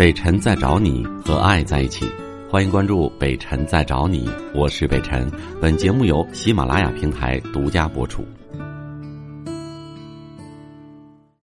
[0.00, 2.06] 北辰在找你和爱在一起，
[2.50, 4.24] 欢迎关注北辰在找你，
[4.56, 5.28] 我是北辰。
[5.60, 8.22] 本节目由喜马拉雅平台独家播出。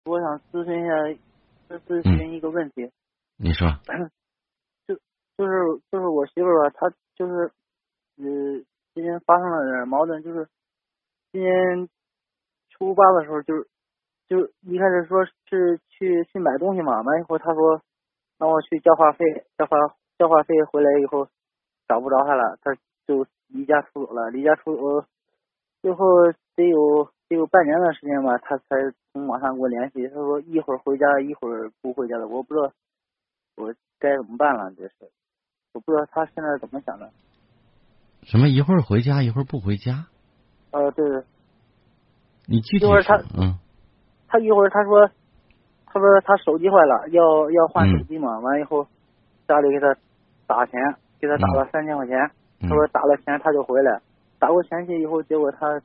[0.05, 2.89] 我想咨询一下，咨询一个问题。
[3.38, 3.68] 你说，
[4.89, 4.96] 就
[5.38, 7.44] 就是就是我媳妇儿吧，她就是
[8.18, 8.26] 呃，
[8.96, 10.48] 今天发生了点矛盾，就是
[11.32, 11.88] 今年
[12.71, 13.68] 初八的时候，就是
[14.28, 17.80] 就一开始说是去去买东西嘛，完以后她说
[18.41, 19.77] 让我去交话费，交话
[20.18, 21.27] 交话费回来以后
[21.88, 22.73] 找不着他了，他
[23.05, 25.05] 就离家出走了，离家出走，
[25.84, 26.08] 最后
[26.55, 28.63] 得有得有半年的时间吧，他才
[29.13, 32.72] 从网上给我联系，他说一会儿回家，一会儿不回家的，我不知道
[33.58, 34.94] 我该怎么办了，这是
[35.73, 37.12] 我不知道他现在怎么想的。
[38.23, 40.08] 什么一会儿回家，一会儿不回家？
[40.71, 41.23] 呃，对对。
[42.48, 43.60] 你具体一会儿他嗯，
[44.27, 45.08] 他一会儿他说，
[45.94, 48.40] 他说他手机坏了，要要换手机嘛。
[48.40, 48.88] 完以后，
[49.48, 49.93] 家里给他
[50.48, 50.79] 打钱，
[51.20, 52.18] 给他打了三千块钱。
[52.18, 53.99] 嗯他说打了钱他就回来，
[54.38, 55.82] 打过钱去以后，结果他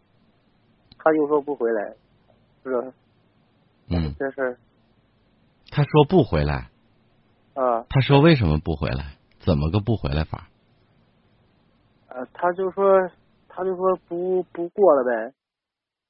[0.99, 1.95] 他又说不回来，
[2.63, 2.83] 不知道
[3.89, 4.59] 嗯，这事儿
[5.71, 6.69] 他说不回来，
[7.55, 9.17] 啊他说为什么不回来？
[9.39, 10.49] 怎么个不回来法？
[12.09, 13.09] 呃，他就说
[13.49, 15.33] 他就说不不过了呗。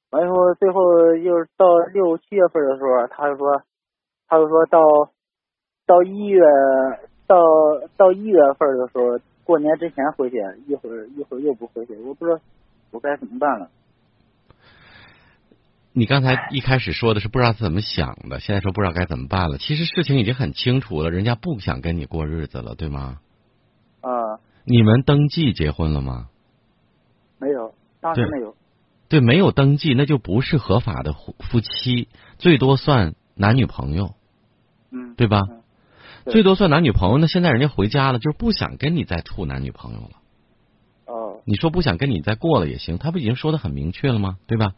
[0.09, 3.61] 完以后，最后又到六七月份的时候，他就说，
[4.27, 4.79] 他就说到
[5.85, 6.41] 到一月
[7.25, 7.37] 到
[7.95, 12.39] 到一月份的时候，过年之前回去，一会儿一会儿又不回去，我不知道
[12.91, 13.69] 我该怎么办了。
[15.93, 19.57] 你刚才一开始说的是不知道他怎么想的，现在说不知道该怎么办了。
[19.57, 23.19] 其实事情已经很清楚了，人家不想跟你过日子了，对吗？
[24.01, 26.27] 啊，你们登记结婚了吗？
[27.39, 28.55] 没有，当时没有。
[29.09, 34.16] 对，没有登记，那就不是合法的夫夫妻，最多算男女朋友，嗯，
[35.17, 35.41] 对吧？
[36.25, 37.17] 最多算男女朋友。
[37.17, 40.11] 那现在人家回家了，就是不想跟你再处男女朋友了。
[41.07, 44.37] 哦，你说不想跟你再过了也行，他不已经说的很明确了吗？
[44.47, 44.73] 对吧？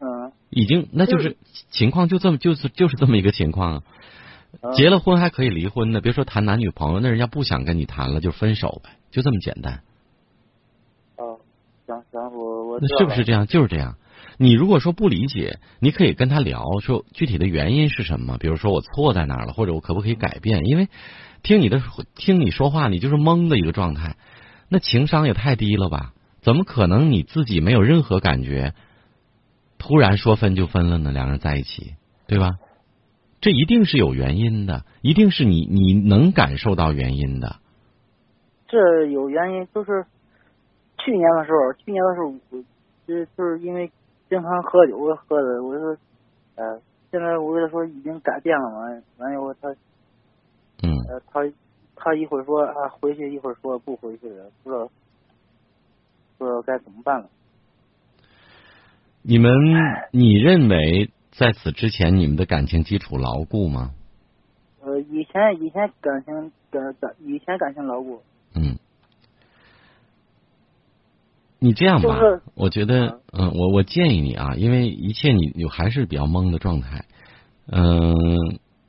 [0.00, 1.36] 嗯，已经，那就是
[1.70, 3.82] 情况就这么就是就是这么一个情况啊。
[4.62, 9.82] 嗯结了婚还可以离婚呢，别说谈男女朋友，那人家不想跟你谈了就分手呗，就这么简单。
[11.16, 11.40] 哦，
[11.86, 13.48] 行行，我我那是不是这样？
[13.48, 13.96] 就是这样。
[14.38, 18.36] 你如果说不理解，你可以跟他聊，说具体的原因是什么？
[18.38, 20.66] 比如说我错在哪儿了，或者我可不可以改变？
[20.66, 20.88] 因为
[21.42, 21.82] 听你的
[22.14, 24.16] 听你说话，你就是懵的一个状态，
[24.68, 26.12] 那情商也太低了吧？
[26.40, 28.74] 怎么可能你自己没有任何感觉，
[29.78, 31.10] 突然说分就分了呢？
[31.12, 31.94] 两人在一起，
[32.26, 32.52] 对吧？
[33.40, 37.56] 这一定是有原因的，一定是你你能感受到原因的。
[38.66, 40.06] 这有原因，就是
[41.04, 42.34] 去年的时候，去年的时候，
[43.06, 43.90] 就就是因为
[44.34, 45.96] 经常喝酒喝的，我说，
[46.56, 46.80] 呃，
[47.12, 48.80] 现在我跟他说已经改变了嘛，
[49.18, 49.68] 完以后他，
[50.82, 51.40] 嗯，呃，他
[51.94, 54.90] 他一会儿说啊回去，一会儿说不回去了，不知道
[56.36, 57.28] 不知道该怎么办了。
[59.22, 59.52] 你们，
[60.10, 63.92] 你认为在此之前你们的感情基础牢固吗？
[64.82, 68.20] 呃，以前以前感情感感以前感情牢固，
[68.56, 68.76] 嗯，
[71.64, 77.06] 你这样吧，就是我觉得，嗯，我我建议你啊，因为一切你你还是比较懵的状态，
[77.66, 78.14] 嗯，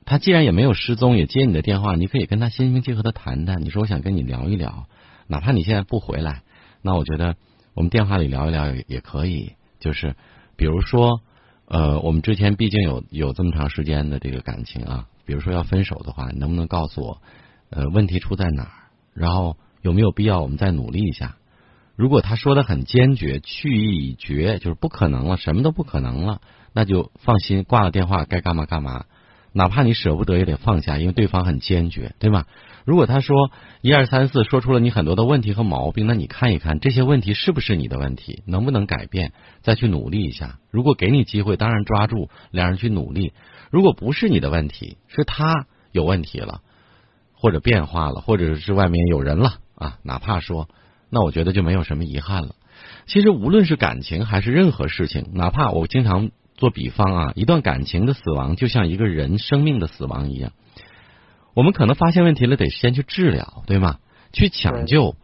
[0.03, 3.61] 他既然也没有失踪，也接你的电话，你可以跟他心平气和的谈谈。
[3.61, 4.87] 你说我想跟你聊一聊，
[5.27, 6.41] 哪怕你现在不回来，
[6.81, 7.37] 那我觉得
[7.75, 9.53] 我们电话里聊一聊也也可以。
[9.79, 10.17] 就是
[10.57, 11.21] 比如说，
[11.69, 17.21] 呃，我们之前毕竟有有这么长时间的这个感情啊，比如说要分手的话，你能不能告诉我，
[17.69, 18.71] 呃，问题出在哪儿？
[19.13, 21.37] 然后有没有必要我们再努力一下？
[21.95, 26.41] 如果他说的很坚决，去意已决，就是不可能了，什么都不可能了，
[26.73, 29.05] 那就放心，挂了电话该干嘛干嘛，
[29.53, 32.47] 哪怕你舍不得也得放下，因为对方很坚决，对吧？
[32.83, 33.49] 如果他说
[33.81, 39.31] 一二三四，说出了你很多的问题和毛病，那你看一看这些问题是不是你的问题，能不能改变，
[39.61, 40.59] 再去努力一下。
[40.69, 43.33] 如果给你机会，当然抓住，两人去努力。
[43.71, 46.61] 如果不是你的问题，是他有问题了，
[47.33, 50.69] 或者变化了，或者是外面有人了啊，哪怕说，
[51.15, 52.55] 那我觉得就没有什么遗憾了。
[53.05, 60.51] 其实无论是感情还是任何事情，哪怕我经常做比方啊，一段感情的死亡就像一个人生命的死亡一样。
[61.53, 63.99] 我们可能发现问题了，得先去治疗，对吗？
[64.33, 65.15] 去抢救，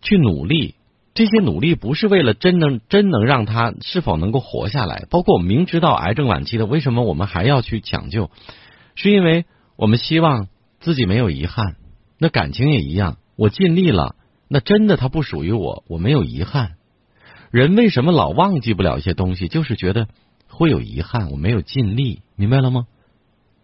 [0.00, 0.74] 去努力。
[1.14, 5.04] 这些努力不是为了真能真能让他是否能够活下来。
[5.08, 8.28] 包括我们明知道癌症晚期的，为什么我们还要去抢救？
[8.96, 9.44] 是因为
[9.76, 10.48] 我们希望
[10.80, 11.76] 自己没有遗憾。
[12.18, 14.16] 那感情也一样，我尽力了，
[14.52, 16.72] 那真的它不属于我，我没有遗憾。
[17.50, 19.48] 人为什么老忘记不了一些东西？
[19.48, 20.08] 就是觉得
[20.46, 22.86] 会有遗憾，我没有尽力，明白了吗？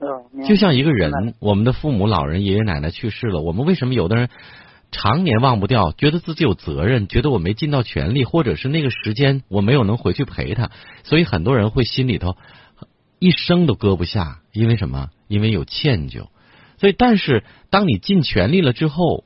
[0.00, 4.30] 嗯，就像一个人，我们的父母、老人、爷爷奶奶去世了，我们为什么有的人
[4.90, 10.70] 常年忘不掉，觉得自己有责任，觉得我没尽到全力，或者是那个时间我没有能回去陪他，
[11.04, 12.38] 所以很多人会心里头
[13.18, 15.10] 一生都搁不下，因为什么？
[15.28, 16.28] 因为有歉疚。
[16.78, 19.24] 所以，但是当你尽全力了之后，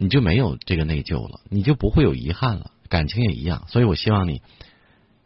[0.00, 2.70] 你就没有这个内疚了，你就不会有遗憾了。
[2.88, 4.40] 感情也一样，所以我希望你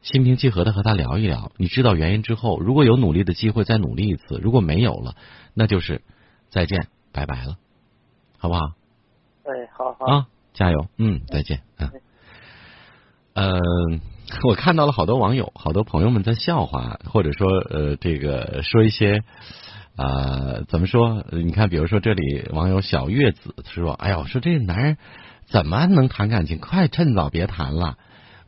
[0.03, 1.53] 心平气和的和他聊一聊。
[1.57, 5.15] 你知道原因之后，如果有努力的机会，再努力一次；如果没有了，
[5.55, 6.03] 那就是
[6.51, 7.57] 再见，拜拜了，
[8.37, 8.73] 好不好？
[9.45, 11.91] 哎，好好啊，加油，嗯，再见，嗯，
[13.35, 13.61] 呃，
[14.43, 19.23] 我看到了好多网友、好多朋友们在笑话，或者说呃，这个说一些
[19.97, 21.25] 啊、怎么说？
[21.31, 24.97] 你看，比如说这里网友小月子说：“哎呦，说这男人
[25.47, 26.59] 怎么能谈感情？
[26.59, 27.97] 快趁早别谈了，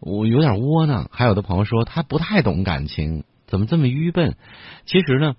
[0.01, 4.37] 我有点窝囊。”还有的朋友说他不太懂感情，怎么这么愚笨？
[4.85, 5.35] 其实呢。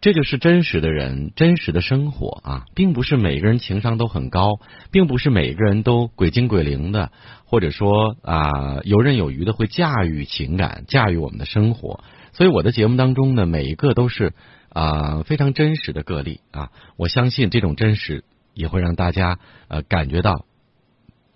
[0.00, 4.60] 这就是真实的人，真实的生活啊，并不是每个人情商都很高，
[4.92, 7.10] 并不是每个人都鬼精鬼灵的，
[7.46, 12.04] 或者说啊游刃有余的会驾驭情感，驾驭我们的生活。
[12.32, 14.34] 所以我的节目当中呢，每一个都是
[14.70, 18.24] 啊非常真实的个例啊，我相信这种真实
[18.54, 19.38] 也会让大家
[19.68, 20.44] 呃感觉到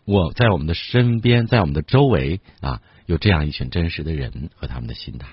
[0.05, 5.29] 我在我们的身边，在我们的周围啊有这样一群真实的人和他们的心态。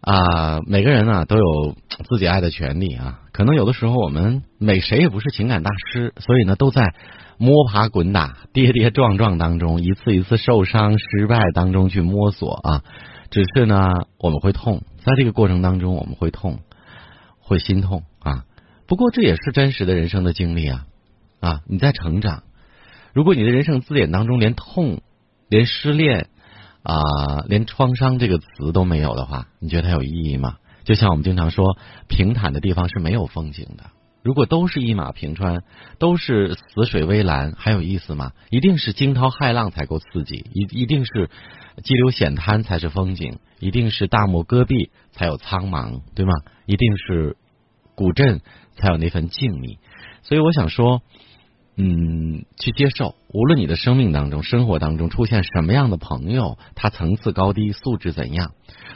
[0.00, 1.76] 啊，每个人呢都有
[2.08, 3.22] 自己爱的权利啊。
[3.32, 6.94] 可能有的时候我们每谁也不是情感大师，所以呢都在
[7.38, 12.82] 摸爬滚打、跌跌撞撞当中，一次一次受伤、失败当中去摸索啊。
[13.30, 16.60] 只是呢我们会痛，在这个过程当中我们会痛，
[17.46, 18.44] 会心痛啊。
[18.86, 20.86] 不过这也是真实的人生的经历啊
[21.40, 21.62] 啊！
[21.66, 22.42] 你在成长，
[23.14, 25.00] 如果你的人生字典当中连痛、
[25.48, 26.28] 连失恋。
[26.88, 30.58] 啊，连创伤这个词都没有的话，你觉得它有意义吗？
[30.84, 31.76] 就像我们经常说，
[32.06, 33.90] 平坦的地方是没有风景的。
[34.26, 35.62] 如果都是一马平川，
[36.00, 38.32] 都是死水微澜，还有意思吗？
[38.50, 41.30] 一定是惊涛骇浪才够刺激，一一定是
[41.84, 46.32] 激流险滩才是风景，一定是大漠戈壁才有苍茫，对吗？
[46.66, 47.36] 一定是
[47.94, 48.40] 古镇
[48.74, 49.78] 才有那份静谧。
[50.22, 51.02] 所以我想说。
[51.78, 52.15] 嗯，
[52.58, 58.52] 去接受，无论你的生命当中、生活当中出现什么样的朋友，他层次高低、素质怎样，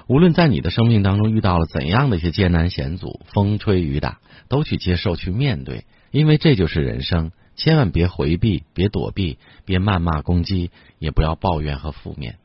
[0.09, 7.33] 无论在你的生命当中遇到了怎样的一些艰难险阻、风吹雨打，都去接受、去面对，因为这就是人生。
[7.57, 9.37] 千万别回避，别躲避，
[9.67, 12.39] 别谩骂攻击，也不要抱怨和负面，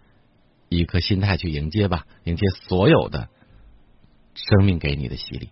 [0.68, 3.30] 一颗心态去迎接吧，迎接所有的
[4.34, 5.52] 生命给你的洗礼。